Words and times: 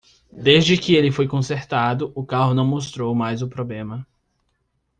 Desde 0.33 0.79
que 0.79 1.11
foi 1.11 1.27
consertado, 1.27 2.11
o 2.15 2.25
carro 2.25 2.55
não 2.55 2.65
mostrou 2.65 3.13
mais 3.13 3.43
o 3.43 3.47
problema. 3.47 4.07